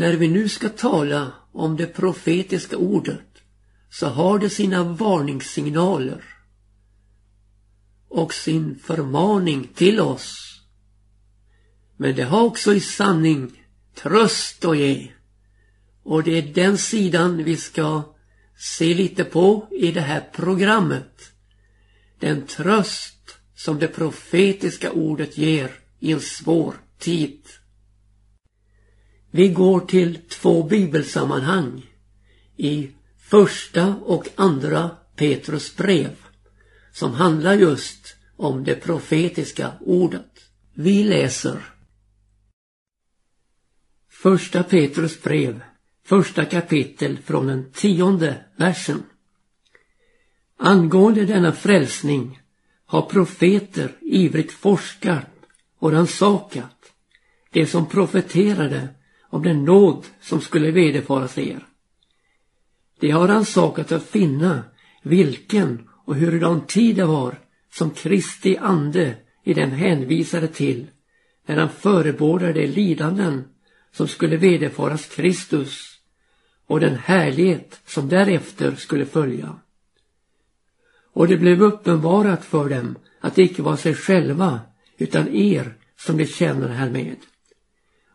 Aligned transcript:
När 0.00 0.12
vi 0.12 0.28
nu 0.28 0.48
ska 0.48 0.68
tala 0.68 1.32
om 1.52 1.76
det 1.76 1.86
profetiska 1.86 2.76
ordet 2.76 3.42
så 3.90 4.06
har 4.06 4.38
det 4.38 4.50
sina 4.50 4.84
varningssignaler 4.84 6.24
och 8.08 8.34
sin 8.34 8.78
förmaning 8.78 9.68
till 9.74 10.00
oss. 10.00 10.60
Men 11.96 12.16
det 12.16 12.22
har 12.22 12.42
också 12.42 12.74
i 12.74 12.80
sanning 12.80 13.62
tröst 13.94 14.64
att 14.64 14.78
ge. 14.78 15.10
Och 16.02 16.22
det 16.22 16.38
är 16.38 16.54
den 16.54 16.78
sidan 16.78 17.44
vi 17.44 17.56
ska 17.56 18.02
se 18.58 18.94
lite 18.94 19.24
på 19.24 19.68
i 19.70 19.92
det 19.92 20.00
här 20.00 20.28
programmet. 20.32 21.32
Den 22.18 22.46
tröst 22.46 23.38
som 23.54 23.78
det 23.78 23.88
profetiska 23.88 24.92
ordet 24.92 25.38
ger 25.38 25.70
i 25.98 26.12
en 26.12 26.20
svår 26.20 26.74
tid. 26.98 27.40
Vi 29.30 29.48
går 29.48 29.80
till 29.80 30.18
två 30.28 30.62
bibelsammanhang 30.62 31.86
i 32.56 32.90
första 33.18 33.94
och 33.96 34.28
andra 34.34 34.90
Petrus 35.16 35.76
brev 35.76 36.16
som 36.92 37.12
handlar 37.12 37.54
just 37.54 38.16
om 38.36 38.64
det 38.64 38.74
profetiska 38.74 39.72
ordet. 39.80 40.50
Vi 40.74 41.04
läser 41.04 41.60
Första 44.08 44.62
Petrus 44.62 45.22
brev, 45.22 45.60
första 46.04 46.44
kapitel 46.44 47.18
från 47.18 47.46
den 47.46 47.72
tionde 47.72 48.44
versen. 48.56 49.02
Angående 50.56 51.24
denna 51.24 51.52
frälsning 51.52 52.40
har 52.86 53.02
profeter 53.02 53.96
ivrigt 54.00 54.52
forskat 54.52 55.26
och 55.78 55.92
rannsakat 55.92 56.92
det 57.50 57.66
som 57.66 57.86
profeterade 57.86 58.88
om 59.30 59.42
den 59.42 59.64
nåd 59.64 60.06
som 60.20 60.40
skulle 60.40 60.70
vederfaras 60.70 61.38
er. 61.38 61.66
De 63.00 63.10
har 63.10 63.28
ransakat 63.28 63.92
att 63.92 64.06
finna 64.06 64.62
vilken 65.02 65.88
och 66.04 66.16
hurudan 66.16 66.66
tid 66.66 66.96
det 66.96 67.04
var 67.04 67.34
som 67.72 67.90
Kristi 67.90 68.56
ande 68.56 69.16
i 69.44 69.54
dem 69.54 69.70
hänvisade 69.70 70.48
till 70.48 70.86
när 71.46 71.56
han 71.56 71.68
förebådade 71.68 72.52
de 72.52 72.66
lidanden 72.66 73.44
som 73.92 74.08
skulle 74.08 74.36
vederfaras 74.36 75.06
Kristus 75.06 76.00
och 76.66 76.80
den 76.80 76.94
härlighet 76.94 77.80
som 77.86 78.08
därefter 78.08 78.74
skulle 78.74 79.06
följa. 79.06 79.56
Och 81.12 81.28
det 81.28 81.36
blev 81.36 81.62
uppenbarat 81.62 82.44
för 82.44 82.68
dem 82.68 82.98
att 83.20 83.34
det 83.34 83.42
icke 83.42 83.62
var 83.62 83.76
sig 83.76 83.94
själva 83.94 84.60
utan 84.98 85.28
er 85.28 85.74
som 85.96 86.16
de 86.16 86.26
känner 86.26 86.68
härmed. 86.68 87.16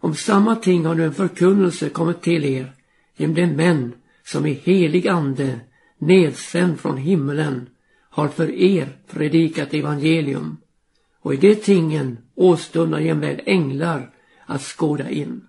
Om 0.05 0.15
samma 0.15 0.55
ting 0.55 0.85
har 0.85 0.95
nu 0.95 1.03
en 1.03 1.13
förkunnelse 1.13 1.89
kommit 1.89 2.21
till 2.21 2.45
er 2.45 2.73
genom 3.15 3.35
de 3.35 3.47
män 3.47 3.93
som 4.23 4.45
i 4.45 4.53
helig 4.53 5.07
ande 5.07 5.59
nedsänd 5.97 6.79
från 6.79 6.97
himmelen 6.97 7.69
har 8.09 8.27
för 8.27 8.51
er 8.51 8.97
predikat 9.07 9.73
evangelium 9.73 10.57
och 11.21 11.33
i 11.33 11.37
de 11.37 11.55
tingen 11.55 12.17
åstundar 12.35 12.99
jämväl 12.99 13.41
änglar 13.45 14.13
att 14.45 14.61
skåda 14.61 15.09
in. 15.09 15.47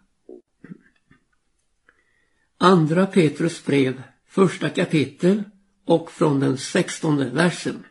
Andra 2.58 3.06
Petrus 3.06 3.64
brev, 3.64 4.02
första 4.28 4.68
kapitel 4.68 5.42
och 5.84 6.12
från 6.12 6.40
den 6.40 6.58
sextonde 6.58 7.30
versen. 7.30 7.84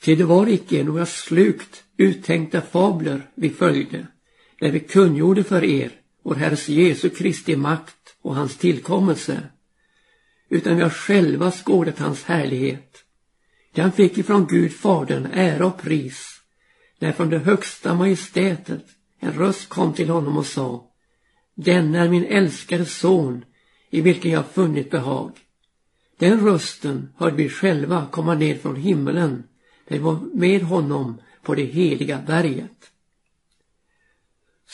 Till 0.00 0.18
det 0.18 0.24
var 0.24 0.46
icke 0.46 0.84
några 0.84 1.06
slukt 1.06 1.84
uttänkta 1.96 2.60
fabler 2.60 3.30
vi 3.34 3.50
följde, 3.50 4.06
där 4.62 4.70
vi 4.70 4.80
kungjorde 4.80 5.44
för 5.44 5.64
er 5.64 5.90
vår 6.22 6.34
Herres 6.34 6.68
Jesu 6.68 7.10
Kristi 7.10 7.56
makt 7.56 8.16
och 8.22 8.34
hans 8.34 8.56
tillkommelse, 8.56 9.42
utan 10.48 10.76
vi 10.76 10.82
har 10.82 10.90
själva 10.90 11.50
skådat 11.50 11.98
hans 11.98 12.24
härlighet. 12.24 13.04
Han 13.76 13.92
fick 13.92 14.18
ifrån 14.18 14.46
Gud 14.46 14.72
Fadern 14.72 15.26
ära 15.32 15.66
och 15.66 15.82
pris, 15.82 16.40
när 16.98 17.12
från 17.12 17.30
det 17.30 17.38
högsta 17.38 17.94
majestätet 17.94 18.84
en 19.20 19.32
röst 19.32 19.68
kom 19.68 19.92
till 19.92 20.08
honom 20.08 20.36
och 20.36 20.46
sa 20.46 20.90
Denne 21.54 21.98
är 21.98 22.08
min 22.08 22.24
älskade 22.24 22.84
son, 22.86 23.44
i 23.90 24.00
vilken 24.00 24.30
jag 24.30 24.46
funnit 24.46 24.90
behag. 24.90 25.32
Den 26.18 26.40
rösten 26.40 27.08
hörde 27.16 27.36
vi 27.36 27.48
själva 27.48 28.06
komma 28.10 28.34
ned 28.34 28.60
från 28.60 28.76
himmelen, 28.76 29.44
när 29.88 29.98
vi 29.98 30.04
var 30.04 30.18
med 30.34 30.62
honom 30.62 31.20
på 31.42 31.54
det 31.54 31.64
heliga 31.64 32.22
berget. 32.26 32.91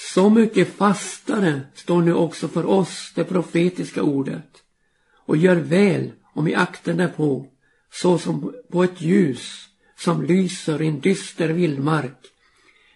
Så 0.00 0.30
mycket 0.30 0.76
fastare 0.76 1.60
står 1.74 2.02
nu 2.02 2.14
också 2.14 2.48
för 2.48 2.66
oss 2.66 3.12
det 3.14 3.24
profetiska 3.24 4.02
ordet 4.02 4.62
och 5.14 5.36
gör 5.36 5.56
väl 5.56 6.12
om 6.34 6.44
vi 6.44 6.54
aktar 6.54 6.92
därpå 6.92 7.46
såsom 7.92 8.54
på 8.70 8.84
ett 8.84 9.00
ljus 9.00 9.68
som 9.96 10.22
lyser 10.22 10.82
i 10.82 10.86
en 10.86 11.00
dyster 11.00 11.48
vildmark 11.48 12.18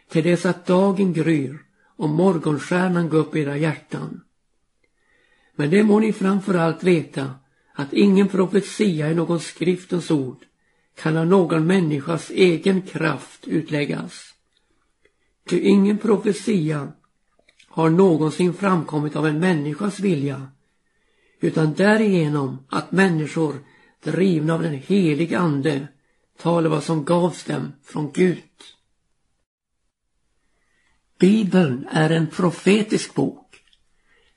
till 0.09 0.25
dess 0.25 0.47
att 0.47 0.67
dagen 0.67 1.13
gryr 1.13 1.59
och 1.97 2.09
morgonstjärnan 2.09 3.09
går 3.09 3.19
upp 3.19 3.37
i 3.37 3.41
era 3.41 3.57
hjärtan. 3.57 4.21
Men 5.57 5.71
det 5.71 5.83
må 5.83 5.99
ni 6.01 6.13
framför 6.13 6.55
allt 6.55 6.83
veta 6.83 7.35
att 7.75 7.93
ingen 7.93 8.29
profetia 8.29 9.11
i 9.11 9.15
någon 9.15 9.41
skriftens 9.41 10.11
ord 10.11 10.45
kan 10.95 11.17
av 11.17 11.27
någon 11.27 11.67
människas 11.67 12.31
egen 12.31 12.83
kraft 12.83 13.47
utläggas. 13.47 14.32
Ty 15.49 15.61
ingen 15.61 15.99
profetia 15.99 16.93
har 17.69 17.91
någonsin 17.91 18.55
framkommit 18.55 19.17
av 19.17 19.27
en 19.27 19.39
människas 19.39 20.01
vilja 20.01 20.49
utan 21.41 21.75
därigenom 21.75 22.59
att 22.69 22.93
människor 22.93 23.55
drivna 24.05 24.55
av 24.55 24.63
den 24.63 24.75
helige 24.75 25.39
ande 25.39 25.89
talar 26.39 26.71
vad 26.71 26.85
som 26.85 27.05
gavs 27.05 27.45
dem 27.45 27.73
från 27.85 28.13
Gud. 28.13 28.43
Bibeln 31.19 31.87
är 31.91 32.11
en 32.11 32.27
profetisk 32.27 33.15
bok. 33.15 33.63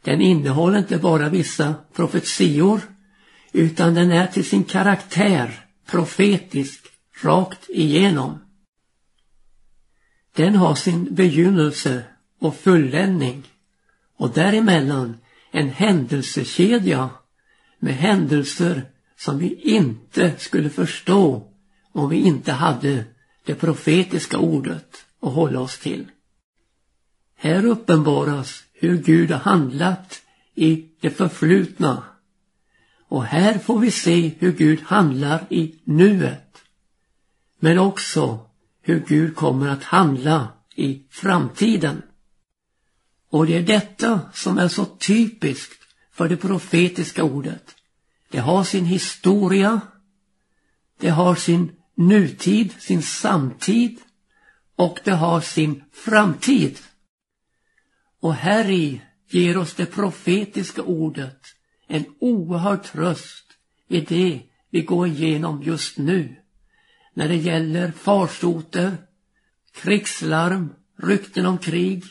Den 0.02 0.22
innehåller 0.22 0.78
inte 0.78 0.98
bara 0.98 1.30
vissa 1.30 1.76
profetior 1.94 2.82
utan 3.52 3.94
den 3.94 4.12
är 4.12 4.28
till 4.28 4.46
sin 4.46 4.64
karaktär 4.64 5.66
profetisk 5.86 6.88
rakt 7.22 7.70
igenom. 7.70 8.45
Den 10.36 10.56
har 10.56 10.76
sin 10.76 11.16
begynnelse 11.16 12.04
och 12.40 12.56
fulländning. 12.56 13.44
Och 14.18 14.30
däremellan 14.30 15.18
en 15.52 15.70
händelsekedja 15.70 17.10
med 17.80 17.94
händelser 17.94 18.86
som 19.18 19.38
vi 19.38 19.54
inte 19.54 20.34
skulle 20.38 20.70
förstå 20.70 21.52
om 21.92 22.10
vi 22.10 22.18
inte 22.18 22.52
hade 22.52 23.06
det 23.46 23.56
profetiska 23.56 24.38
ordet 24.38 25.06
att 25.20 25.34
hålla 25.34 25.60
oss 25.60 25.80
till. 25.80 26.06
Här 27.36 27.66
uppenbaras 27.66 28.64
hur 28.74 28.98
Gud 28.98 29.32
har 29.32 29.40
handlat 29.40 30.22
i 30.56 30.86
det 31.02 31.10
förflutna. 31.10 32.04
Och 33.08 33.26
här 33.26 33.58
får 33.58 33.80
vi 33.80 33.92
se 33.92 34.32
hur 34.40 34.52
Gud 34.52 34.82
handlar 34.82 35.46
i 35.50 35.76
nuet. 35.84 36.58
Men 37.60 37.80
också 37.80 38.40
hur 38.88 39.00
Gud 39.08 39.36
kommer 39.36 39.68
att 39.68 39.84
handla 39.84 40.54
i 40.76 41.04
framtiden. 41.10 42.02
Och 43.30 43.46
det 43.46 43.58
är 43.58 43.64
detta 43.64 44.22
som 44.34 44.58
är 44.58 44.68
så 44.68 44.86
typiskt 44.86 45.80
för 46.12 46.30
det 46.30 46.38
profetiska 46.38 47.24
ordet. 47.24 47.76
Det 48.32 48.40
har 48.40 48.64
sin 48.64 48.86
historia, 48.86 49.82
det 51.00 51.10
har 51.10 51.36
sin 51.36 51.72
nutid, 51.96 52.74
sin 52.80 53.02
samtid 53.02 54.00
och 54.76 55.00
det 55.04 55.12
har 55.12 55.42
sin 55.42 55.84
framtid. 55.92 56.80
Och 58.20 58.34
här 58.34 58.70
i 58.70 59.02
ger 59.30 59.58
oss 59.58 59.74
det 59.74 59.86
profetiska 59.86 60.82
ordet 60.82 61.42
en 61.88 62.06
oerhörd 62.20 62.84
tröst 62.84 63.46
i 63.88 64.02
det 64.02 64.42
vi 64.70 64.82
går 64.82 65.08
igenom 65.08 65.64
just 65.64 65.98
nu. 65.98 66.36
När 67.18 67.28
det 67.28 67.36
gäller 67.36 67.92
farsoter, 67.92 68.98
krigslarm, 69.74 70.74
rykten 70.98 71.46
om 71.46 71.58
krig, 71.58 72.04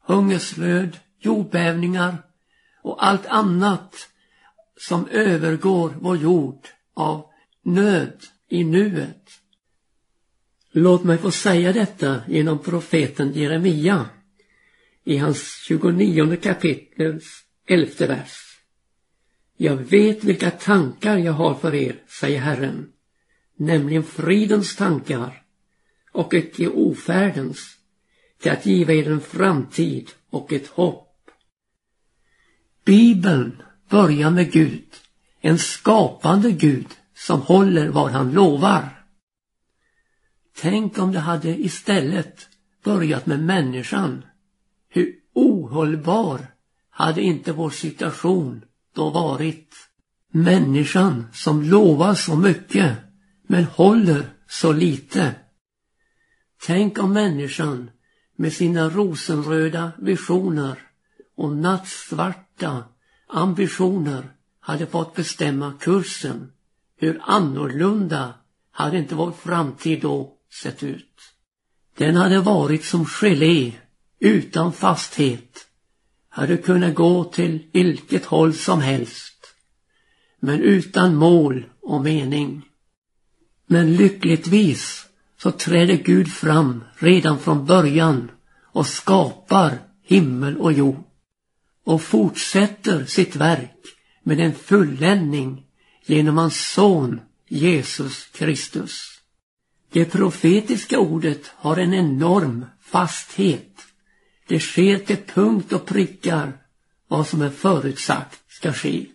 hungersnöd, 0.00 0.96
jordbävningar 1.18 2.16
och 2.82 3.06
allt 3.06 3.26
annat 3.26 4.08
som 4.76 5.08
övergår 5.08 5.94
vår 6.00 6.16
jord 6.16 6.68
av 6.94 7.26
nöd 7.62 8.22
i 8.48 8.64
nuet. 8.64 9.28
Låt 10.70 11.04
mig 11.04 11.18
få 11.18 11.30
säga 11.30 11.72
detta 11.72 12.22
genom 12.28 12.58
profeten 12.58 13.32
Jeremia 13.32 14.06
i 15.04 15.16
hans 15.16 15.62
29 15.66 16.36
kapitels 16.36 17.44
elfte 17.66 18.06
vers. 18.06 18.38
Jag 19.56 19.76
vet 19.76 20.24
vilka 20.24 20.50
tankar 20.50 21.18
jag 21.18 21.32
har 21.32 21.54
för 21.54 21.74
er, 21.74 22.02
säger 22.20 22.40
Herren, 22.40 22.92
nämligen 23.56 24.02
fridens 24.02 24.76
tankar 24.76 25.42
och 26.12 26.34
icke 26.34 26.68
ofärdens, 26.68 27.76
till 28.38 28.52
att 28.52 28.66
giva 28.66 28.92
er 28.92 29.10
en 29.10 29.20
framtid 29.20 30.10
och 30.30 30.52
ett 30.52 30.66
hopp. 30.66 31.08
Bibeln 32.84 33.62
börjar 33.88 34.30
med 34.30 34.52
Gud, 34.52 34.88
en 35.40 35.58
skapande 35.58 36.50
Gud 36.50 36.86
som 37.14 37.40
håller 37.40 37.88
vad 37.88 38.10
han 38.10 38.32
lovar. 38.32 39.04
Tänk 40.56 40.98
om 40.98 41.12
det 41.12 41.18
hade 41.18 41.48
istället 41.48 42.48
börjat 42.84 43.26
med 43.26 43.40
människan. 43.40 44.24
Hur 44.88 45.14
ohållbar 45.34 46.46
hade 46.90 47.22
inte 47.22 47.52
vår 47.52 47.70
situation 47.70 48.64
då 48.94 49.10
varit. 49.10 49.74
Människan 50.30 51.26
som 51.32 51.62
lovar 51.62 52.14
så 52.14 52.36
mycket 52.36 52.98
men 53.52 53.64
håller 53.64 54.24
så 54.48 54.72
lite. 54.72 55.34
Tänk 56.66 56.98
om 56.98 57.12
människan 57.12 57.90
med 58.36 58.52
sina 58.52 58.88
rosenröda 58.88 59.92
visioner 59.98 60.78
och 61.36 61.56
nattsvarta 61.56 62.84
ambitioner 63.28 64.24
hade 64.60 64.86
fått 64.86 65.14
bestämma 65.14 65.74
kursen. 65.80 66.52
Hur 66.96 67.20
annorlunda 67.22 68.34
hade 68.70 68.98
inte 68.98 69.14
vår 69.14 69.32
framtid 69.32 70.00
då 70.02 70.36
sett 70.62 70.82
ut. 70.82 71.20
Den 71.96 72.16
hade 72.16 72.40
varit 72.40 72.84
som 72.84 73.06
gelé 73.06 73.72
utan 74.18 74.72
fasthet. 74.72 75.66
Hade 76.28 76.56
kunnat 76.56 76.94
gå 76.94 77.24
till 77.24 77.68
vilket 77.72 78.24
håll 78.24 78.54
som 78.54 78.80
helst. 78.80 79.46
Men 80.40 80.60
utan 80.60 81.14
mål 81.14 81.64
och 81.80 82.02
mening. 82.02 82.68
Men 83.66 83.96
lyckligtvis 83.96 85.06
så 85.38 85.50
träder 85.50 85.94
Gud 85.96 86.32
fram 86.32 86.84
redan 86.94 87.38
från 87.38 87.66
början 87.66 88.30
och 88.62 88.86
skapar 88.86 89.78
himmel 90.02 90.56
och 90.56 90.72
jord 90.72 91.04
och 91.84 92.02
fortsätter 92.02 93.04
sitt 93.04 93.36
verk 93.36 93.80
med 94.22 94.40
en 94.40 94.54
fulländning 94.54 95.64
genom 96.06 96.38
hans 96.38 96.72
son 96.72 97.20
Jesus 97.48 98.26
Kristus. 98.26 99.20
Det 99.92 100.04
profetiska 100.04 100.98
ordet 100.98 101.46
har 101.56 101.76
en 101.76 101.94
enorm 101.94 102.64
fasthet. 102.80 103.76
Det 104.46 104.60
sker 104.60 104.98
till 104.98 105.16
punkt 105.16 105.72
och 105.72 105.86
prickar 105.86 106.52
vad 107.08 107.26
som 107.26 107.42
är 107.42 107.50
förutsagt 107.50 108.40
ska 108.48 108.72
ske. 108.72 109.06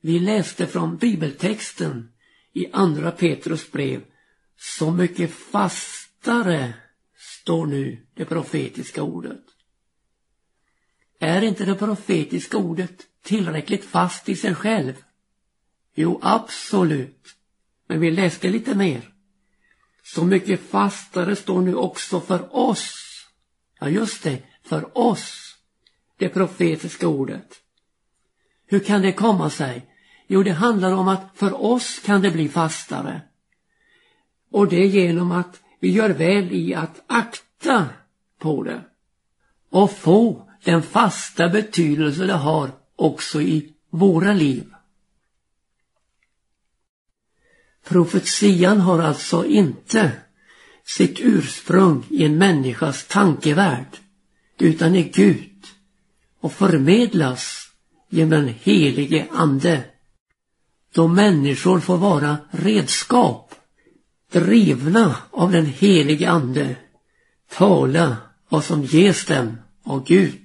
Vi 0.00 0.18
läste 0.18 0.66
från 0.66 0.96
bibeltexten 0.96 2.08
i 2.58 2.70
andra 2.72 3.10
Petrus 3.10 3.72
brev 3.72 4.04
så 4.56 4.90
mycket 4.90 5.30
fastare 5.30 6.74
står 7.16 7.66
nu 7.66 8.06
det 8.14 8.24
profetiska 8.24 9.02
ordet. 9.02 9.44
Är 11.18 11.42
inte 11.42 11.64
det 11.64 11.74
profetiska 11.74 12.56
ordet 12.56 13.06
tillräckligt 13.22 13.84
fast 13.84 14.28
i 14.28 14.36
sig 14.36 14.54
själv? 14.54 14.94
Jo, 15.94 16.20
absolut. 16.22 17.36
Men 17.86 18.00
vi 18.00 18.10
läste 18.10 18.48
lite 18.48 18.74
mer. 18.74 19.14
Så 20.02 20.24
mycket 20.24 20.60
fastare 20.70 21.36
står 21.36 21.60
nu 21.60 21.74
också 21.74 22.20
för 22.20 22.56
oss. 22.56 22.94
Ja, 23.80 23.88
just 23.88 24.22
det, 24.22 24.42
för 24.62 24.98
oss. 24.98 25.56
Det 26.16 26.28
profetiska 26.28 27.08
ordet. 27.08 27.60
Hur 28.66 28.80
kan 28.80 29.02
det 29.02 29.12
komma 29.12 29.50
sig? 29.50 29.87
Jo, 30.30 30.42
det 30.42 30.52
handlar 30.52 30.92
om 30.92 31.08
att 31.08 31.30
för 31.34 31.62
oss 31.64 31.98
kan 31.98 32.20
det 32.20 32.30
bli 32.30 32.48
fastare. 32.48 33.20
Och 34.50 34.68
det 34.68 34.86
genom 34.86 35.32
att 35.32 35.60
vi 35.80 35.90
gör 35.90 36.10
väl 36.10 36.52
i 36.52 36.74
att 36.74 37.02
akta 37.06 37.86
på 38.38 38.62
det. 38.62 38.80
Och 39.70 39.90
få 39.90 40.48
den 40.64 40.82
fasta 40.82 41.48
betydelse 41.48 42.26
det 42.26 42.32
har 42.32 42.70
också 42.96 43.42
i 43.42 43.72
våra 43.90 44.32
liv. 44.32 44.74
Profetian 47.84 48.80
har 48.80 48.98
alltså 48.98 49.46
inte 49.46 50.12
sitt 50.84 51.20
ursprung 51.20 52.04
i 52.10 52.24
en 52.24 52.38
människas 52.38 53.06
tankevärld 53.06 53.98
utan 54.58 54.94
i 54.94 55.02
Gud 55.02 55.66
och 56.40 56.52
förmedlas 56.52 57.70
genom 58.08 58.30
den 58.30 58.54
helige 58.62 59.26
Ande. 59.32 59.84
Då 60.98 61.08
människor 61.08 61.80
får 61.80 61.96
vara 61.96 62.36
redskap 62.50 63.54
drivna 64.32 65.16
av 65.30 65.52
den 65.52 65.66
helige 65.66 66.30
Ande 66.30 66.76
tala 67.50 68.16
vad 68.48 68.64
som 68.64 68.84
ges 68.84 69.24
dem 69.24 69.56
av 69.84 70.04
Gud. 70.04 70.40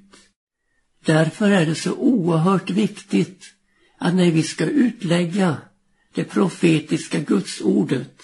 Därför 1.05 1.49
är 1.49 1.65
det 1.65 1.75
så 1.75 1.93
oerhört 1.93 2.69
viktigt 2.69 3.43
att 3.97 4.13
när 4.13 4.31
vi 4.31 4.43
ska 4.43 4.65
utlägga 4.65 5.57
det 6.13 6.23
profetiska 6.23 7.19
gudsordet 7.19 8.21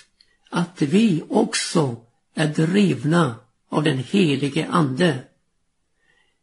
att 0.49 0.81
vi 0.81 1.23
också 1.29 1.95
är 2.35 2.47
drivna 2.47 3.35
av 3.69 3.83
den 3.83 3.97
helige 3.97 4.67
Ande. 4.67 5.23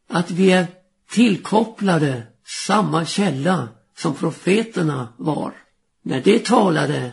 Att 0.09 0.31
vi 0.31 0.51
är 0.51 0.67
tillkopplade 1.09 2.23
samma 2.45 3.05
källa 3.05 3.69
som 3.95 4.13
profeterna 4.13 5.13
var. 5.17 5.66
När 6.07 6.21
de 6.21 6.39
talade 6.39 7.11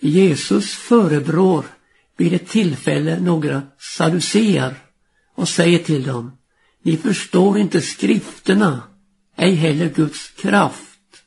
Jesus 0.00 0.74
förebrår 0.74 1.64
vid 2.16 2.32
ett 2.32 2.48
tillfälle 2.48 3.20
några 3.20 3.62
saduceer 3.78 4.74
och 5.34 5.48
säger 5.48 5.78
till 5.78 6.02
dem 6.02 6.36
Ni 6.82 6.96
förstår 6.96 7.58
inte 7.58 7.80
skrifterna, 7.80 8.82
ej 9.36 9.54
heller 9.54 9.88
Guds 9.88 10.28
kraft. 10.28 11.24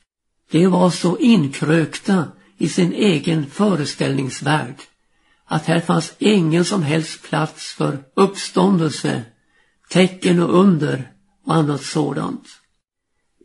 De 0.52 0.68
var 0.68 0.90
så 0.90 1.18
inkrökta 1.18 2.32
i 2.58 2.70
sin 2.70 2.94
egen 2.94 3.46
föreställningsvärld 3.46 4.76
att 5.46 5.66
här 5.66 5.82
fanns 5.82 6.14
ingen 6.18 6.66
som 6.66 6.84
helst 6.84 7.24
plats 7.24 7.74
för 7.74 8.04
uppståndelse, 8.14 9.24
tecken 9.90 10.40
och 10.40 10.60
under 10.60 11.12
och 11.46 11.56
annat 11.56 11.84
sådant. 11.84 12.48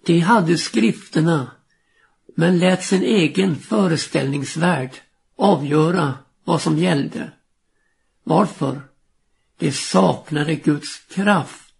De 0.06 0.20
hade 0.20 0.58
skrifterna 0.58 1.50
men 2.34 2.58
lät 2.58 2.84
sin 2.84 3.02
egen 3.02 3.56
föreställningsvärld 3.56 4.90
avgöra 5.36 6.14
vad 6.44 6.62
som 6.62 6.78
gällde. 6.78 7.30
Varför? 8.24 8.80
De 9.58 9.72
saknade 9.72 10.54
Guds 10.54 10.98
kraft. 10.98 11.74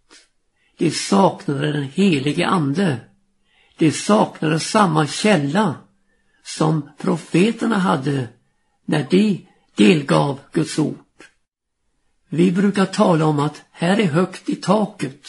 De 0.77 0.91
saknade 0.91 1.73
den 1.73 1.85
helige 1.85 2.47
ande. 2.47 3.01
De 3.77 3.93
saknade 3.93 4.61
samma 4.61 5.07
källa 5.07 5.75
som 6.45 6.91
profeterna 6.99 7.79
hade 7.79 8.29
när 8.85 9.07
de 9.11 9.47
delgav 9.75 10.41
Guds 10.53 10.79
ord. 10.79 10.97
Vi 12.29 12.53
brukar 12.53 12.87
tala 12.87 13.27
om 13.27 13.39
att 13.39 13.63
här 13.71 14.01
är 14.01 14.07
högt 14.07 14.49
i 14.49 14.57
taket 14.57 15.27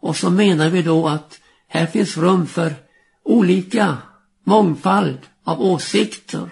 och 0.00 0.16
så 0.16 0.30
menar 0.30 0.70
vi 0.70 0.82
då 0.82 1.08
att 1.08 1.40
här 1.68 1.86
finns 1.86 2.16
rum 2.16 2.46
för 2.46 2.74
olika 3.22 3.98
mångfald 4.44 5.18
av 5.44 5.62
åsikter. 5.62 6.50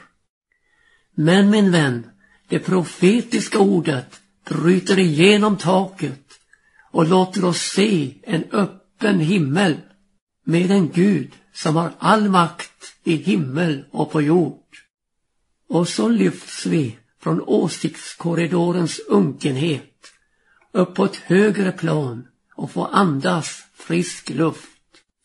Men 1.14 1.50
min 1.50 1.72
vän, 1.72 2.06
det 2.48 2.58
profetiska 2.58 3.58
ordet 3.58 4.20
bryter 4.44 4.98
igenom 4.98 5.56
taket 5.56 6.28
och 6.90 7.08
låter 7.08 7.44
oss 7.44 7.60
se 7.60 8.14
en 8.22 8.44
öppen 8.52 9.20
himmel 9.20 9.76
med 10.44 10.70
en 10.70 10.88
Gud 10.88 11.32
som 11.52 11.76
har 11.76 11.92
all 11.98 12.28
makt 12.28 12.94
i 13.04 13.16
himmel 13.16 13.84
och 13.90 14.10
på 14.12 14.22
jord. 14.22 14.64
Och 15.68 15.88
så 15.88 16.08
lyfts 16.08 16.66
vi 16.66 16.98
från 17.20 17.40
åsiktskorridorens 17.40 19.00
unkenhet 19.08 20.12
upp 20.72 20.94
på 20.94 21.04
ett 21.04 21.16
högre 21.16 21.72
plan 21.72 22.26
och 22.54 22.70
får 22.70 22.88
andas 22.92 23.62
frisk 23.74 24.30
luft. 24.30 24.77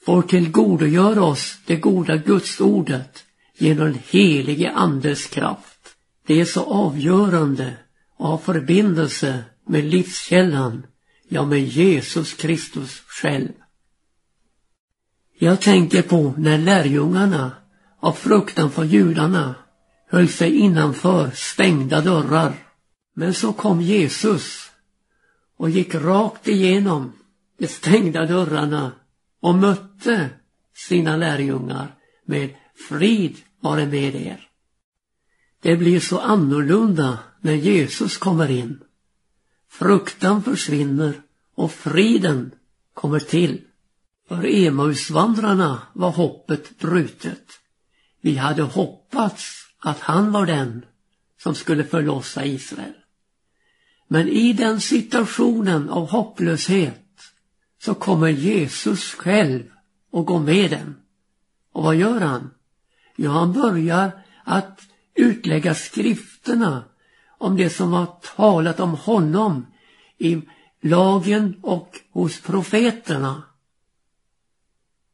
Får 0.05 0.21
tillgodogöra 0.21 1.23
oss 1.23 1.57
det 1.65 1.75
goda 1.75 2.17
gudsordet 2.17 3.23
genom 3.57 3.85
den 3.85 3.99
helige 4.09 4.71
andes 4.71 5.27
kraft. 5.27 5.95
Det 6.27 6.41
är 6.41 6.45
så 6.45 6.63
avgörande 6.63 7.77
att 8.19 8.27
ha 8.27 8.37
förbindelse 8.37 9.43
med 9.67 9.83
livskällan, 9.83 10.85
ja 11.27 11.45
med 11.45 11.63
Jesus 11.63 12.33
Kristus 12.33 13.03
själv. 13.07 13.51
Jag 15.39 15.61
tänker 15.61 16.01
på 16.01 16.33
när 16.37 16.57
lärjungarna 16.57 17.51
av 17.99 18.11
fruktan 18.11 18.71
för 18.71 18.83
judarna 18.83 19.55
höll 20.09 20.27
sig 20.27 20.55
innanför 20.55 21.31
stängda 21.33 22.01
dörrar. 22.01 22.53
Men 23.15 23.33
så 23.33 23.53
kom 23.53 23.81
Jesus 23.81 24.71
och 25.57 25.69
gick 25.69 25.95
rakt 25.95 26.47
igenom 26.47 27.13
de 27.59 27.67
stängda 27.67 28.25
dörrarna 28.25 28.91
och 29.43 29.55
mötte 29.55 30.29
sina 30.75 31.17
lärjungar 31.17 31.95
med 32.25 32.55
frid 32.89 33.37
vare 33.59 33.85
med 33.85 34.15
er. 34.15 34.49
Det 35.61 35.77
blir 35.77 35.99
så 35.99 36.19
annorlunda 36.19 37.19
när 37.41 37.53
Jesus 37.53 38.17
kommer 38.17 38.51
in. 38.51 38.83
Fruktan 39.69 40.43
försvinner 40.43 41.21
och 41.55 41.71
friden 41.71 42.51
kommer 42.93 43.19
till. 43.19 43.61
För 44.27 44.45
Emausvandrarna 44.45 45.81
var 45.93 46.11
hoppet 46.11 46.79
brutet. 46.79 47.47
Vi 48.21 48.35
hade 48.35 48.61
hoppats 48.61 49.67
att 49.79 49.99
han 49.99 50.31
var 50.31 50.45
den 50.45 50.85
som 51.39 51.55
skulle 51.55 51.83
förlossa 51.83 52.45
Israel. 52.45 52.93
Men 54.07 54.27
i 54.27 54.53
den 54.53 54.81
situationen 54.81 55.89
av 55.89 56.09
hopplöshet 56.09 57.02
så 57.85 57.93
kommer 57.93 58.27
Jesus 58.27 59.13
själv 59.13 59.63
och 60.11 60.25
går 60.25 60.39
med 60.39 60.71
dem. 60.71 60.95
Och 61.71 61.83
vad 61.83 61.95
gör 61.95 62.21
han? 62.21 62.51
Jo, 63.15 63.31
han 63.31 63.53
börjar 63.53 64.11
att 64.43 64.81
utlägga 65.15 65.75
skrifterna 65.75 66.83
om 67.37 67.57
det 67.57 67.69
som 67.69 67.93
har 67.93 68.05
talat 68.35 68.79
om 68.79 68.89
honom 68.95 69.65
i 70.17 70.41
lagen 70.81 71.59
och 71.61 71.99
hos 72.11 72.41
profeterna. 72.41 73.43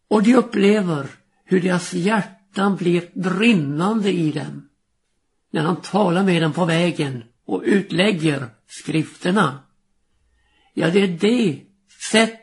Och 0.08 0.24
de 0.24 0.36
upplever 0.36 1.08
hur 1.46 1.62
deras 1.62 1.94
hjärtan 1.94 2.76
blir 2.76 3.10
brinnande 3.14 4.12
i 4.12 4.32
dem 4.32 4.70
när 5.52 5.62
han 5.62 5.82
talar 5.82 6.24
med 6.24 6.42
dem 6.42 6.54
på 6.54 6.66
vägen 6.66 7.24
och 7.46 7.62
utlägger 7.66 8.50
skrifterna. 8.68 9.60
Ja, 10.74 10.90
det 10.90 11.00
är 11.00 11.08
det 11.08 11.62
sätt 12.12 12.39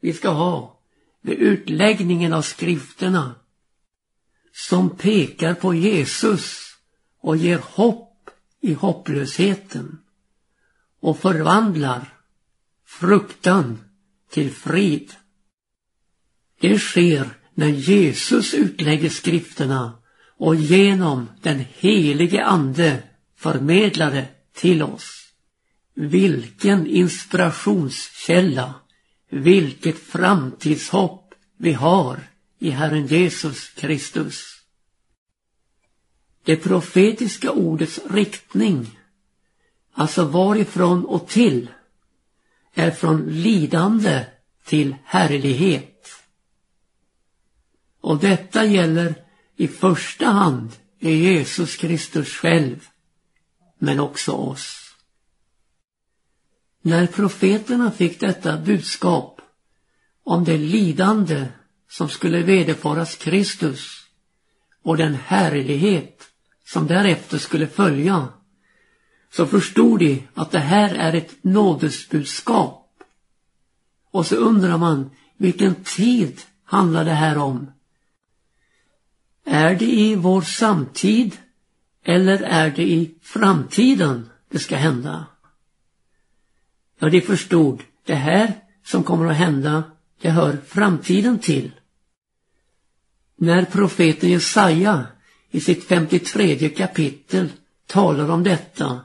vi 0.00 0.12
ska 0.12 0.28
ha 0.28 0.80
vid 1.22 1.38
utläggningen 1.38 2.32
av 2.32 2.42
skrifterna 2.42 3.34
som 4.52 4.90
pekar 4.90 5.54
på 5.54 5.74
Jesus 5.74 6.76
och 7.20 7.36
ger 7.36 7.58
hopp 7.58 8.30
i 8.60 8.74
hopplösheten 8.74 9.98
och 11.00 11.18
förvandlar 11.18 12.14
fruktan 12.86 13.78
till 14.30 14.50
frid. 14.50 15.12
Det 16.60 16.78
sker 16.78 17.30
när 17.54 17.68
Jesus 17.68 18.54
utlägger 18.54 19.08
skrifterna 19.08 19.98
och 20.36 20.54
genom 20.54 21.28
den 21.42 21.64
helige 21.74 22.44
Ande 22.44 23.02
förmedlar 23.36 24.10
det 24.10 24.26
till 24.52 24.82
oss. 24.82 25.32
Vilken 25.94 26.86
inspirationskälla, 26.86 28.74
vilket 29.28 29.98
framtidshopp 29.98 31.34
vi 31.56 31.72
har 31.72 32.20
i 32.58 32.70
Herren 32.70 33.06
Jesus 33.06 33.68
Kristus. 33.68 34.44
Det 36.44 36.56
profetiska 36.56 37.50
ordets 37.52 38.00
riktning, 38.10 38.98
alltså 39.92 40.24
varifrån 40.24 41.04
och 41.04 41.28
till, 41.28 41.70
är 42.74 42.90
från 42.90 43.26
lidande 43.26 44.24
till 44.64 44.96
härlighet. 45.04 46.08
Och 48.00 48.18
detta 48.18 48.64
gäller 48.64 49.14
i 49.56 49.68
första 49.68 50.26
hand 50.26 50.72
i 50.98 51.10
Jesus 51.10 51.76
Kristus 51.76 52.28
själv, 52.28 52.88
men 53.78 54.00
också 54.00 54.32
oss. 54.32 54.87
När 56.88 57.06
profeterna 57.06 57.90
fick 57.90 58.20
detta 58.20 58.56
budskap 58.56 59.40
om 60.24 60.44
det 60.44 60.58
lidande 60.58 61.46
som 61.88 62.08
skulle 62.08 62.42
vederfaras 62.42 63.16
Kristus 63.16 64.06
och 64.82 64.96
den 64.96 65.14
härlighet 65.14 66.28
som 66.64 66.86
därefter 66.86 67.38
skulle 67.38 67.66
följa 67.66 68.28
så 69.32 69.46
förstod 69.46 69.98
de 69.98 70.28
att 70.34 70.50
det 70.50 70.58
här 70.58 70.94
är 70.94 71.12
ett 71.12 71.44
nådesbudskap. 71.44 72.90
Och 74.10 74.26
så 74.26 74.36
undrar 74.36 74.78
man 74.78 75.10
vilken 75.36 75.74
tid 75.74 76.40
handlar 76.64 77.04
det 77.04 77.14
här 77.14 77.38
om? 77.38 77.72
Är 79.44 79.74
det 79.74 79.92
i 79.92 80.14
vår 80.14 80.42
samtid 80.42 81.36
eller 82.04 82.42
är 82.42 82.70
det 82.70 82.82
i 82.82 83.14
framtiden 83.22 84.30
det 84.48 84.58
ska 84.58 84.76
hända? 84.76 85.26
Ja, 86.98 87.08
de 87.08 87.20
förstod 87.20 87.82
det 88.04 88.14
här 88.14 88.52
som 88.84 89.02
kommer 89.04 89.26
att 89.26 89.36
hända, 89.36 89.84
det 90.20 90.30
hör 90.30 90.58
framtiden 90.66 91.38
till. 91.38 91.72
När 93.36 93.64
profeten 93.64 94.30
Jesaja 94.30 95.06
i 95.50 95.60
sitt 95.60 95.84
53 95.84 96.68
kapitel 96.68 97.48
talar 97.86 98.30
om 98.30 98.42
detta 98.42 99.00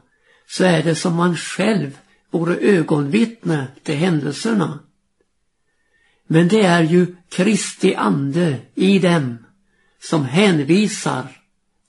så 0.48 0.64
är 0.64 0.84
det 0.84 0.96
som 0.96 1.16
man 1.16 1.36
själv 1.36 1.98
vore 2.32 2.56
ögonvittne 2.56 3.68
till 3.84 3.96
händelserna. 3.96 4.80
Men 6.28 6.48
det 6.48 6.62
är 6.62 6.84
ju 6.84 7.16
Kristi 7.30 7.96
ande 7.96 8.60
i 8.76 9.00
dem 9.00 9.38
som 10.00 10.26
hänvisar 10.26 11.28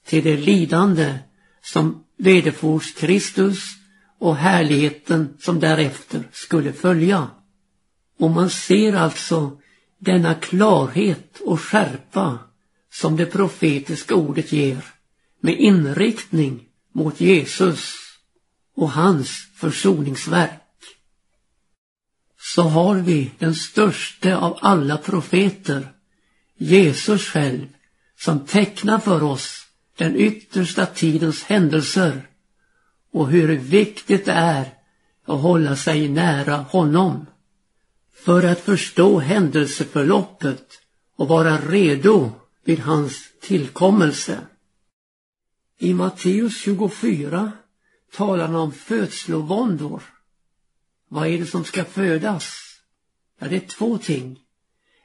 till 0.07 0.25
det 0.25 0.37
lidande 0.37 1.19
som 1.63 2.05
vederfors 2.17 2.95
Kristus 2.95 3.84
och 4.25 4.37
härligheten 4.37 5.37
som 5.41 5.61
därefter 5.61 6.29
skulle 6.33 6.73
följa. 6.73 7.31
Och 8.19 8.31
man 8.31 8.51
ser 8.51 8.93
alltså 8.93 9.61
denna 9.99 10.35
klarhet 10.35 11.41
och 11.41 11.61
skärpa 11.61 12.39
som 12.93 13.17
det 13.17 13.27
profetiska 13.27 14.15
ordet 14.15 14.53
ger 14.53 14.85
med 15.41 15.59
inriktning 15.59 16.65
mot 16.93 17.21
Jesus 17.21 17.95
och 18.77 18.91
hans 18.91 19.31
försoningsverk. 19.57 20.61
Så 22.39 22.63
har 22.63 22.97
vi 22.97 23.31
den 23.39 23.55
största 23.55 24.37
av 24.37 24.59
alla 24.61 24.97
profeter, 24.97 25.89
Jesus 26.59 27.23
själv, 27.23 27.67
som 28.19 28.47
tecknar 28.47 28.99
för 28.99 29.23
oss 29.23 29.67
den 29.97 30.17
yttersta 30.17 30.87
tidens 30.87 31.43
händelser 31.43 32.23
och 33.15 33.29
hur 33.29 33.57
viktigt 33.57 34.25
det 34.25 34.33
är 34.33 34.75
att 35.25 35.41
hålla 35.41 35.77
sig 35.77 36.09
nära 36.09 36.57
honom 36.57 37.27
för 38.13 38.43
att 38.43 38.61
förstå 38.61 39.19
händelseförloppet 39.19 40.65
och 41.17 41.29
vara 41.29 41.59
redo 41.59 42.33
vid 42.65 42.79
hans 42.79 43.33
tillkommelse. 43.41 44.39
I 45.79 45.95
Matteus 45.95 46.57
24 46.57 47.53
talar 48.13 48.47
han 48.47 48.57
om 48.57 48.73
födslovåndor. 48.73 50.03
Vad 51.09 51.27
är 51.27 51.39
det 51.39 51.47
som 51.47 51.65
ska 51.65 51.85
födas? 51.85 52.55
Ja, 53.39 53.49
det 53.49 53.57
är 53.57 53.69
två 53.69 53.99
ting. 53.99 54.41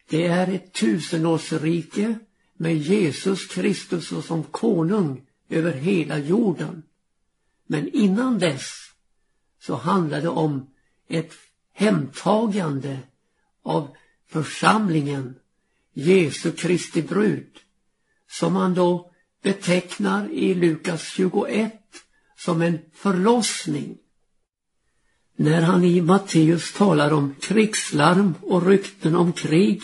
Det 0.10 0.26
är 0.26 0.48
ett 0.48 0.74
tusenårsrike 0.74 2.20
med 2.58 2.78
Jesus 2.78 3.48
Kristus 3.48 4.26
som 4.26 4.44
konung 4.44 5.22
över 5.50 5.72
hela 5.72 6.18
jorden. 6.18 6.84
Men 7.72 7.88
innan 7.88 8.40
dess 8.40 8.72
så 9.62 9.76
handlade 9.76 10.22
det 10.22 10.30
om 10.30 10.70
ett 11.08 11.34
hemtagande 11.74 13.00
av 13.64 13.96
församlingen, 14.28 15.36
Jesu 15.94 16.52
Kristi 16.52 17.02
brud, 17.02 17.58
som 18.28 18.54
man 18.54 18.74
då 18.74 19.12
betecknar 19.44 20.30
i 20.32 20.54
Lukas 20.54 21.02
21 21.02 21.74
som 22.38 22.62
en 22.62 22.80
förlossning. 22.94 23.98
När 25.36 25.62
han 25.62 25.84
i 25.84 26.02
Matteus 26.02 26.74
talar 26.74 27.14
om 27.14 27.36
krigslarm 27.42 28.36
och 28.42 28.66
rykten 28.66 29.16
om 29.16 29.34
krig, 29.34 29.82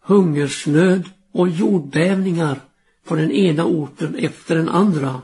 hungersnöd 0.00 1.10
och 1.32 1.48
jordbävningar 1.48 2.60
på 3.04 3.16
den 3.16 3.30
ena 3.30 3.64
orten 3.64 4.14
efter 4.14 4.56
den 4.56 4.68
andra 4.68 5.22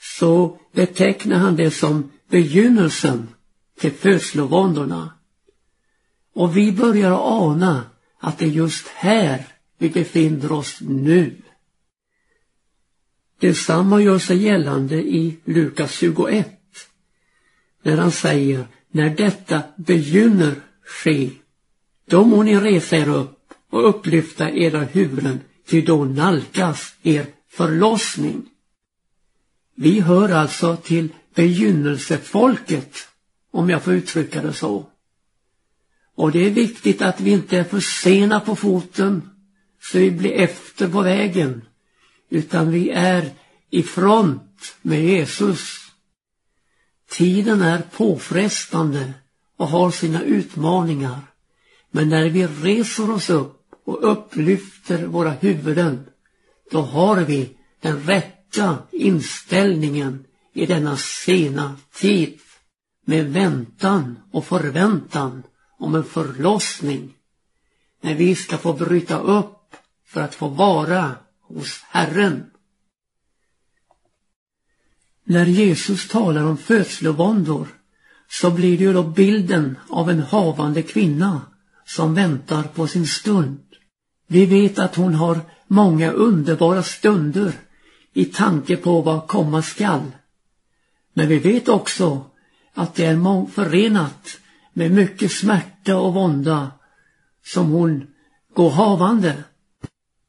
så 0.00 0.58
betecknar 0.72 1.38
han 1.38 1.56
det 1.56 1.70
som 1.70 2.10
begynnelsen 2.28 3.28
till 3.78 3.92
födslovåndorna. 3.92 5.10
Och 6.34 6.56
vi 6.56 6.72
börjar 6.72 7.42
ana 7.44 7.84
att 8.20 8.38
det 8.38 8.44
är 8.44 8.48
just 8.50 8.88
här 8.88 9.46
vi 9.78 9.90
befinner 9.90 10.52
oss 10.52 10.78
nu. 10.80 11.36
Detsamma 13.40 14.00
gör 14.00 14.18
sig 14.18 14.42
gällande 14.42 14.96
i 14.96 15.36
Lukas 15.44 15.92
21 15.92 16.60
när 17.82 17.96
han 17.96 18.12
säger 18.12 18.66
när 18.90 19.10
detta 19.10 19.62
begynner 19.76 20.54
ske 20.84 21.30
då 22.06 22.24
må 22.24 22.42
ni 22.42 22.56
resa 22.56 22.96
er 22.96 23.08
upp 23.08 23.54
och 23.70 23.88
upplyfta 23.88 24.50
era 24.50 24.80
huvuden 24.80 25.40
ty 25.66 25.82
då 25.82 26.04
nalkas 26.04 26.94
er 27.02 27.26
förlossning. 27.48 28.48
Vi 29.78 30.00
hör 30.00 30.28
alltså 30.28 30.76
till 30.76 31.08
begynnelsefolket, 31.34 32.96
om 33.50 33.70
jag 33.70 33.82
får 33.82 33.94
uttrycka 33.94 34.42
det 34.42 34.52
så. 34.52 34.86
Och 36.14 36.32
det 36.32 36.46
är 36.46 36.50
viktigt 36.50 37.02
att 37.02 37.20
vi 37.20 37.30
inte 37.30 37.58
är 37.58 37.64
för 37.64 37.80
sena 37.80 38.40
på 38.40 38.56
foten, 38.56 39.30
så 39.82 39.98
vi 39.98 40.10
blir 40.10 40.32
efter 40.32 40.88
på 40.88 41.02
vägen, 41.02 41.62
utan 42.30 42.70
vi 42.70 42.90
är 42.90 43.30
i 43.70 43.82
front 43.82 44.76
med 44.82 45.04
Jesus. 45.04 45.76
Tiden 47.10 47.62
är 47.62 47.82
påfrestande 47.82 49.12
och 49.56 49.68
har 49.68 49.90
sina 49.90 50.22
utmaningar. 50.22 51.18
Men 51.90 52.08
när 52.08 52.28
vi 52.28 52.46
reser 52.46 53.10
oss 53.10 53.30
upp 53.30 53.62
och 53.84 54.12
upplyfter 54.12 55.06
våra 55.06 55.30
huvuden, 55.30 56.06
då 56.70 56.80
har 56.80 57.20
vi 57.20 57.56
den 57.80 58.02
rätta 58.02 58.35
inställningen 58.92 60.24
i 60.52 60.66
denna 60.66 60.96
sena 60.96 61.76
tid 61.92 62.38
med 63.04 63.32
väntan 63.32 64.18
och 64.32 64.44
förväntan 64.44 65.42
om 65.78 65.94
en 65.94 66.04
förlossning 66.04 67.14
när 68.00 68.14
vi 68.14 68.34
ska 68.34 68.58
få 68.58 68.72
bryta 68.72 69.18
upp 69.18 69.76
för 70.06 70.20
att 70.20 70.34
få 70.34 70.48
vara 70.48 71.14
hos 71.42 71.80
Herren. 71.88 72.50
När 75.24 75.46
Jesus 75.46 76.08
talar 76.08 76.44
om 76.44 76.56
födslovåndor 76.56 77.68
så 78.28 78.50
blir 78.50 78.78
det 78.78 78.84
ju 78.84 78.92
då 78.92 79.02
bilden 79.02 79.78
av 79.88 80.10
en 80.10 80.20
havande 80.20 80.82
kvinna 80.82 81.40
som 81.84 82.14
väntar 82.14 82.62
på 82.62 82.86
sin 82.86 83.06
stund. 83.06 83.60
Vi 84.26 84.46
vet 84.46 84.78
att 84.78 84.94
hon 84.94 85.14
har 85.14 85.40
många 85.66 86.10
underbara 86.10 86.82
stunder 86.82 87.52
i 88.16 88.24
tanke 88.24 88.76
på 88.76 89.02
vad 89.02 89.28
komma 89.28 89.62
skall. 89.62 90.12
Men 91.12 91.28
vi 91.28 91.38
vet 91.38 91.68
också 91.68 92.30
att 92.74 92.94
det 92.94 93.04
är 93.04 93.46
förenat 93.46 94.38
med 94.72 94.90
mycket 94.90 95.32
smärta 95.32 95.96
och 95.96 96.14
vånda 96.14 96.70
som 97.44 97.70
hon 97.70 98.06
går 98.54 98.70
havande. 98.70 99.44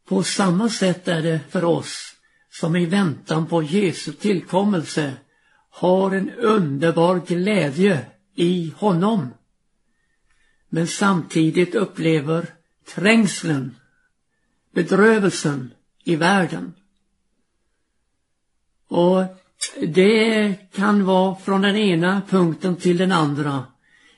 På 0.08 0.24
samma 0.24 0.70
sätt 0.70 1.08
är 1.08 1.22
det 1.22 1.40
för 1.50 1.64
oss 1.64 2.16
som 2.52 2.76
i 2.76 2.86
väntan 2.86 3.48
på 3.48 3.64
Jesu 3.64 4.12
tillkommelse 4.12 5.14
har 5.70 6.12
en 6.12 6.30
underbar 6.32 7.20
glädje 7.28 8.06
i 8.36 8.74
honom. 8.78 9.30
Men 10.70 10.88
samtidigt 10.88 11.76
upplever 11.76 12.46
trängseln, 12.96 13.76
bedrövelsen 14.74 15.72
i 16.04 16.16
världen. 16.16 16.74
Och 18.88 19.24
det 19.82 20.56
kan 20.74 21.06
vara 21.06 21.36
från 21.36 21.62
den 21.62 21.76
ena 21.76 22.22
punkten 22.30 22.76
till 22.76 22.98
den 22.98 23.12
andra. 23.12 23.64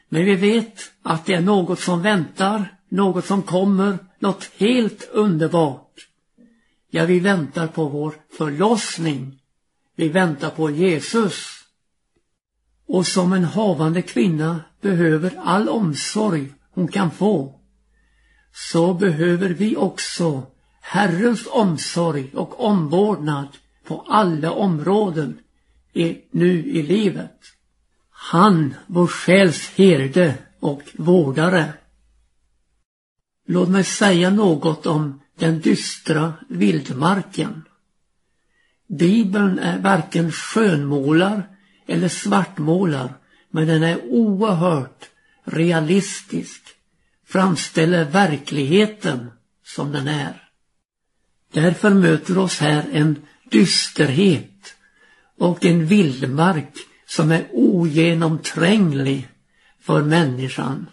Men 0.10 0.26
vi 0.26 0.36
vet 0.36 0.92
att 1.04 1.26
det 1.26 1.34
är 1.34 1.42
något 1.42 1.80
som 1.80 2.02
väntar, 2.02 2.74
något 2.90 3.26
som 3.26 3.42
kommer, 3.42 3.98
något 4.20 4.50
helt 4.58 5.10
underbart. 5.12 6.08
Ja, 6.90 7.06
vi 7.06 7.20
väntar 7.20 7.68
på 7.68 7.86
vår 7.86 8.14
förlossning. 8.38 9.40
Vi 9.96 10.10
väntar 10.10 10.50
på 10.50 10.70
Jesus. 10.70 11.46
Och 12.88 13.08
som 13.08 13.34
en 13.34 13.44
havande 13.44 14.02
kvinna 14.02 14.62
behöver 14.82 15.40
all 15.44 15.70
omsorg 15.70 16.54
hon 16.72 16.88
kan 16.88 17.12
få, 17.12 17.60
så 18.54 18.94
behöver 18.94 19.50
vi 19.50 19.76
också 19.76 20.44
Herrens 20.82 21.48
omsorg 21.52 22.32
och 22.34 22.66
omvårdnad 22.66 23.48
på 23.90 24.06
alla 24.08 24.52
områden 24.52 25.40
i, 25.94 26.18
nu 26.32 26.66
i 26.66 26.84
livet. 26.84 27.40
Han, 28.10 28.74
vår 28.88 29.08
själs 29.08 29.70
herde 29.76 30.38
och 30.60 30.82
vårdare. 30.98 31.74
Låt 33.48 33.70
mig 33.70 33.84
säga 33.84 34.30
något 34.30 34.86
om 34.86 35.22
den 35.36 35.60
dystra 35.60 36.34
vildmarken. 36.50 37.64
Bibeln 38.88 39.60
är 39.60 39.80
varken 39.80 40.32
skönmålar 40.32 41.50
eller 41.88 42.10
svartmålar, 42.10 43.14
men 43.52 43.68
den 43.68 43.84
är 43.84 44.06
oerhört 44.06 45.10
realistisk, 45.44 46.62
framställer 47.26 48.06
verkligheten 48.06 49.32
som 49.64 49.92
den 49.92 50.08
är. 50.08 50.50
Därför 51.54 51.90
möter 51.90 52.38
oss 52.38 52.60
här 52.60 52.86
en 52.92 53.16
dysterhet 53.52 54.74
och 55.38 55.66
en 55.66 55.86
vildmark 55.86 56.74
som 57.08 57.32
är 57.32 57.48
ogenomtränglig 57.52 59.28
för 59.82 60.04
människan. 60.04 60.86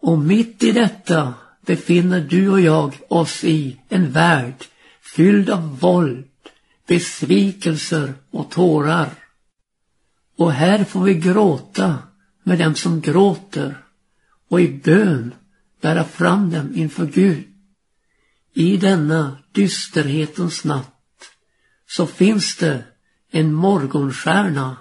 Och 0.00 0.18
mitt 0.18 0.62
i 0.62 0.72
detta 0.72 1.34
befinner 1.66 2.20
du 2.20 2.50
och 2.50 2.60
jag 2.60 2.94
oss 3.08 3.44
i 3.44 3.80
en 3.88 4.10
värld 4.10 4.64
fylld 5.00 5.50
av 5.50 5.78
våld, 5.78 6.24
besvikelser 6.86 8.14
och 8.30 8.50
tårar. 8.50 9.10
Och 10.36 10.52
här 10.52 10.84
får 10.84 11.04
vi 11.04 11.14
gråta 11.14 11.98
med 12.42 12.58
dem 12.58 12.74
som 12.74 13.00
gråter 13.00 13.84
och 14.48 14.60
i 14.60 14.68
bön 14.68 15.34
bära 15.80 16.04
fram 16.04 16.50
dem 16.50 16.72
inför 16.74 17.06
Gud. 17.06 17.44
I 18.54 18.76
denna 18.76 19.38
dysterhetens 19.52 20.64
natt 20.64 20.99
så 21.90 22.06
finns 22.06 22.56
det 22.56 22.84
en 23.30 23.52
morgonstjärna 23.52 24.76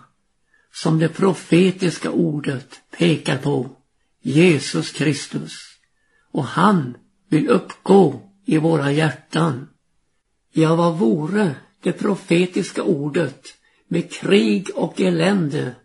som 0.74 1.00
det 1.00 1.10
profetiska 1.10 2.12
ordet 2.12 2.82
pekar 2.98 3.38
på, 3.38 3.70
Jesus 4.22 4.92
Kristus. 4.92 5.54
Och 6.32 6.44
han 6.44 6.98
vill 7.30 7.50
uppgå 7.50 8.22
i 8.46 8.58
våra 8.58 8.92
hjärtan. 8.92 9.68
Ja, 10.52 10.76
vad 10.76 10.98
vore 10.98 11.56
det 11.82 11.92
profetiska 11.92 12.84
ordet 12.84 13.46
med 13.88 14.12
krig 14.12 14.70
och 14.76 15.02
elände 15.02 15.76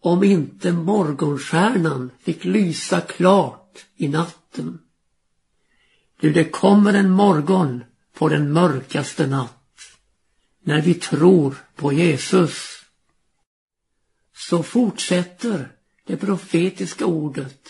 om 0.00 0.24
inte 0.24 0.72
morgonstjärnan 0.72 2.10
fick 2.20 2.44
lysa 2.44 3.00
klart 3.00 3.86
i 3.96 4.08
natten. 4.08 4.78
Du, 6.20 6.32
det 6.32 6.44
kommer 6.44 6.94
en 6.94 7.10
morgon 7.10 7.84
på 8.14 8.28
den 8.28 8.52
mörkaste 8.52 9.26
natt 9.26 9.57
när 10.68 10.80
vi 10.80 10.94
tror 10.94 11.54
på 11.76 11.92
Jesus. 11.92 12.84
Så 14.34 14.62
fortsätter 14.62 15.72
det 16.04 16.16
profetiska 16.16 17.06
ordet 17.06 17.62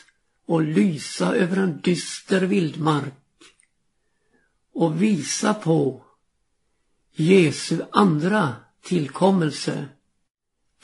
och 0.46 0.62
lysa 0.62 1.34
över 1.34 1.56
en 1.56 1.80
dyster 1.80 2.40
vildmark 2.40 3.14
och 4.74 5.02
visa 5.02 5.54
på 5.54 6.04
Jesu 7.12 7.80
andra 7.92 8.56
tillkommelse. 8.82 9.88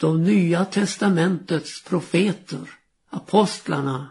De 0.01 0.25
nya 0.25 0.65
testamentets 0.65 1.85
profeter, 1.85 2.71
apostlarna, 3.11 4.09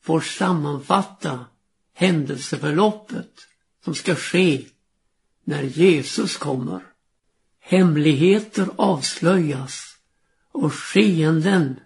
får 0.00 0.20
sammanfatta 0.20 1.46
händelseförloppet 1.94 3.46
som 3.84 3.94
ska 3.94 4.14
ske 4.14 4.64
när 5.44 5.62
Jesus 5.62 6.36
kommer. 6.36 6.91
Hemligheter 7.64 8.68
avslöjas 8.76 9.96
och 10.52 10.74
skeenden 10.74 11.80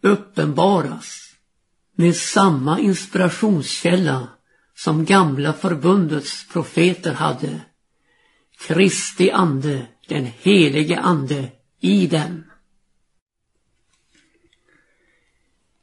uppenbaras 0.00 1.34
med 1.94 2.16
samma 2.16 2.80
inspirationskälla 2.80 4.28
som 4.74 5.04
gamla 5.04 5.52
förbundets 5.52 6.48
profeter 6.48 7.12
hade. 7.12 7.60
Kristi 8.58 9.30
ande, 9.30 9.86
den 10.08 10.24
helige 10.24 10.98
ande 10.98 11.52
i 11.80 12.06
dem. 12.06 12.44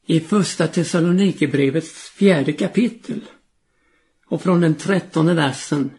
I 0.05 0.19
första 0.19 0.67
Thessalonikerbrevets 0.67 2.09
fjärde 2.09 2.53
kapitel 2.53 3.21
och 4.25 4.41
från 4.41 4.61
den 4.61 4.75
trettonde 4.75 5.33
versen 5.33 5.91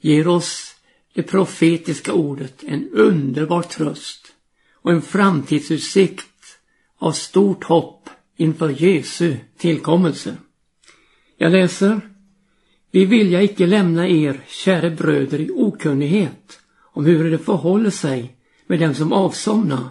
ger 0.00 0.28
oss 0.28 0.73
det 1.14 1.22
profetiska 1.22 2.12
ordet 2.12 2.64
en 2.66 2.88
underbar 2.92 3.62
tröst 3.62 4.32
och 4.72 4.92
en 4.92 5.02
framtidsutsikt 5.02 6.58
av 6.98 7.12
stort 7.12 7.64
hopp 7.64 8.10
inför 8.36 8.82
Jesu 8.82 9.36
tillkommelse. 9.58 10.36
Jag 11.36 11.52
läser 11.52 12.00
Vi 12.90 13.04
vilja 13.04 13.42
icke 13.42 13.66
lämna 13.66 14.08
er, 14.08 14.40
käre 14.48 14.90
bröder, 14.90 15.40
i 15.40 15.50
okunnighet 15.50 16.60
om 16.92 17.06
hur 17.06 17.30
det 17.30 17.38
förhåller 17.38 17.90
sig 17.90 18.36
med 18.66 18.80
dem 18.80 18.94
som 18.94 19.12
avsomna, 19.12 19.90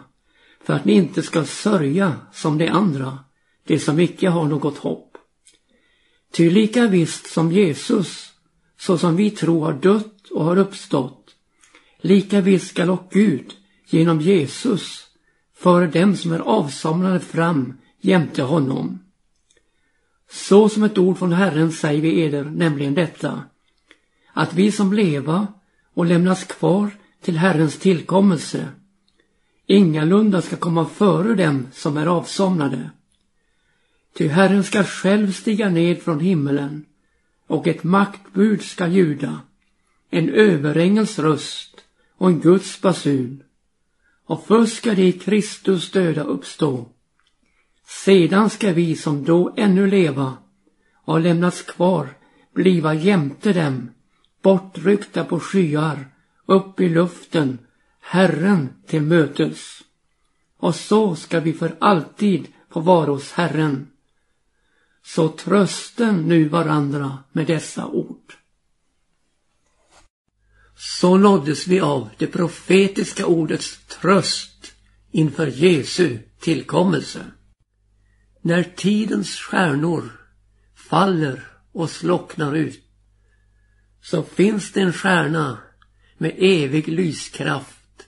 för 0.64 0.74
att 0.74 0.86
ni 0.86 0.94
inte 0.94 1.22
ska 1.22 1.46
sörja 1.46 2.16
som 2.34 2.58
de 2.58 2.68
andra, 2.68 3.20
de 3.64 3.80
som 3.80 4.00
icke 4.00 4.30
har 4.30 4.46
något 4.46 4.78
hopp. 4.78 5.18
Ty 6.32 6.50
lika 6.50 6.88
visst 6.88 7.28
som 7.28 7.52
Jesus, 7.52 8.33
så 8.80 8.98
som 8.98 9.16
vi 9.16 9.32
tror 9.32 9.66
har 9.66 9.74
dött 9.74 10.28
och 10.32 10.46
har 10.46 10.58
uppstått, 10.58 11.36
lika 12.02 12.42
visst 12.42 12.68
skall 12.68 12.90
och 12.90 13.08
Gud 13.12 13.54
genom 13.90 14.22
Jesus 14.22 15.08
föra 15.56 15.88
dem 15.88 16.16
som 16.16 16.32
är 16.32 16.40
avsomnade 16.40 17.20
fram 17.20 17.74
jämte 18.02 18.44
honom. 18.44 19.00
Så 20.30 20.70
som 20.70 20.84
ett 20.84 20.98
ord 20.98 21.18
från 21.18 21.34
Herren 21.34 21.72
säger 21.72 22.02
vi 22.02 22.22
eder 22.22 22.44
nämligen 22.44 22.94
detta, 22.94 23.44
att 24.34 24.54
vi 24.54 24.72
som 24.72 24.94
leva 24.94 25.48
och 25.94 26.06
lämnas 26.06 26.44
kvar 26.44 26.92
till 27.22 27.38
Herrens 27.38 27.78
tillkommelse 27.78 28.68
ingalunda 29.68 30.42
ska 30.42 30.56
komma 30.56 30.86
före 30.86 31.36
dem 31.36 31.68
som 31.74 31.98
är 31.98 32.06
avsomnade. 32.06 32.90
Ty 34.18 34.28
Herren 34.28 34.64
ska 34.64 34.84
själv 34.84 35.32
stiga 35.32 35.70
ned 35.70 36.02
från 36.02 36.20
himmelen 36.20 36.86
och 37.48 37.68
ett 37.68 37.84
maktbud 37.84 38.62
ska 38.62 38.88
ljuda, 38.88 39.40
en 40.10 40.30
överängels 40.30 41.20
röst 41.20 41.82
och 42.18 42.30
en 42.30 42.40
Guds 42.40 42.82
basun. 42.82 43.44
Och 44.26 44.46
först 44.48 44.78
ska 44.78 44.96
de 44.96 45.04
i 45.04 45.12
Kristus 45.12 45.92
döda 45.92 46.24
uppstå. 46.24 46.90
Sedan 47.88 48.50
ska 48.50 48.74
vi 48.74 48.96
som 48.96 49.24
då 49.24 49.54
ännu 49.58 49.88
leva 49.88 50.38
och 51.06 51.20
lämnats 51.20 51.62
kvar 51.62 52.10
bliva 52.54 52.94
jämte 52.94 53.54
dem, 53.54 53.90
bortryckta 54.42 55.24
på 55.24 55.40
skyar, 55.40 56.08
upp 56.46 56.80
i 56.80 56.90
luften, 56.90 57.60
Herren 58.00 58.70
till 58.88 59.02
mötes. 59.02 59.82
Och 60.58 60.76
så 60.76 61.16
ska 61.16 61.40
vi 61.40 61.54
för 61.54 61.76
alltid 61.80 62.48
få 62.70 62.80
vara 62.80 63.12
hos 63.12 63.32
Herren. 63.32 63.88
Så 65.06 65.30
trösten 65.30 66.22
nu 66.22 66.48
varandra 66.48 67.18
med 67.32 67.48
dessa 67.48 67.88
ord. 67.88 68.34
Så 70.76 71.18
nåddes 71.18 71.68
vi 71.68 71.80
av 71.80 72.10
det 72.18 72.28
profetiska 72.28 73.26
ordets 73.26 73.80
tröst 73.88 74.74
inför 75.12 75.48
Jesu 75.48 76.20
tillkommelse. 76.40 77.26
När 78.42 78.64
tidens 78.64 79.36
stjärnor 79.36 80.12
faller 80.76 81.48
och 81.72 81.90
slocknar 81.90 82.56
ut 82.56 82.84
så 84.02 84.24
finns 84.24 84.72
det 84.72 84.82
en 84.82 84.94
stjärna 84.94 85.58
med 86.18 86.36
evig 86.38 86.88
lyskraft. 86.88 88.08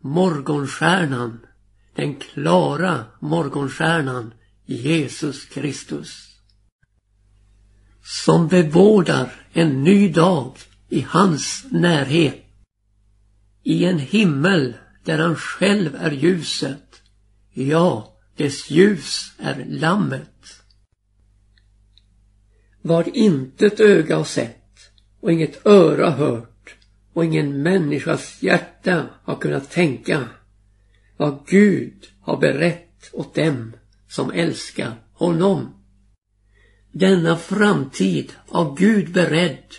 Morgonstjärnan, 0.00 1.46
den 1.94 2.16
klara 2.16 3.04
morgonstjärnan 3.20 4.34
Jesus 4.66 5.44
Kristus. 5.44 6.27
Som 8.02 8.48
bevårdar 8.48 9.32
en 9.52 9.84
ny 9.84 10.08
dag 10.08 10.56
i 10.88 11.00
hans 11.00 11.64
närhet. 11.70 12.44
I 13.62 13.84
en 13.84 13.98
himmel 13.98 14.74
där 15.04 15.18
han 15.18 15.36
själv 15.36 15.96
är 15.96 16.10
ljuset. 16.10 17.02
Ja, 17.52 18.16
dess 18.36 18.70
ljus 18.70 19.32
är 19.38 19.64
lammet. 19.68 20.62
Vad 22.82 23.08
intet 23.08 23.80
öga 23.80 24.16
har 24.16 24.24
sett 24.24 24.78
och 25.20 25.32
inget 25.32 25.66
öra 25.66 26.10
hört 26.10 26.74
och 27.12 27.24
ingen 27.24 27.62
människas 27.62 28.42
hjärta 28.42 29.06
har 29.24 29.36
kunnat 29.36 29.70
tänka 29.70 30.28
vad 31.16 31.46
Gud 31.46 32.06
har 32.20 32.36
berett 32.36 33.10
åt 33.12 33.34
dem 33.34 33.72
som 34.08 34.30
älskar 34.30 34.94
honom. 35.12 35.77
Denna 36.92 37.36
framtid 37.36 38.32
av 38.48 38.78
Gud 38.78 39.12
beredd 39.12 39.74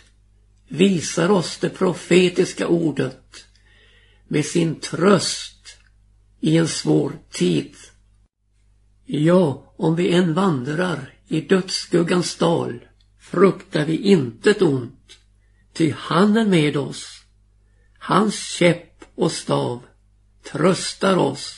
visar 0.68 1.30
oss 1.32 1.58
det 1.58 1.70
profetiska 1.70 2.68
ordet 2.68 3.46
med 4.28 4.46
sin 4.46 4.80
tröst 4.80 5.78
i 6.40 6.58
en 6.58 6.68
svår 6.68 7.14
tid. 7.32 7.76
Ja, 9.06 9.74
om 9.78 9.96
vi 9.96 10.14
än 10.14 10.34
vandrar 10.34 11.14
i 11.28 11.42
dödsskuggans 11.42 12.36
dal 12.36 12.80
fruktar 13.20 13.86
vi 13.86 13.98
intet 13.98 14.62
ont, 14.62 15.18
ty 15.74 15.94
han 15.98 16.38
är 16.38 16.46
med 16.46 16.78
oss. 16.78 17.24
Hans 18.00 18.36
käpp 18.36 19.06
och 19.16 19.32
stav 19.32 19.86
tröstar 20.52 21.18
oss. 21.18 21.56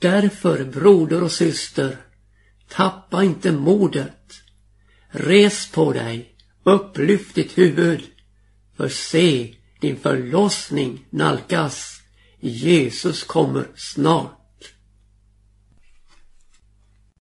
Därför, 0.00 0.64
broder 0.64 1.22
och 1.22 1.32
syster, 1.32 1.96
tappa 2.72 3.24
inte 3.24 3.52
modet. 3.52 4.42
Res 5.10 5.70
på 5.70 5.92
dig, 5.92 6.34
upplyft 6.64 7.34
ditt 7.34 7.58
huvud, 7.58 8.02
för 8.76 8.88
se, 8.88 9.54
din 9.80 9.96
förlossning 9.96 11.06
nalkas. 11.10 12.00
Jesus 12.40 13.24
kommer 13.24 13.66
snart. 13.74 14.41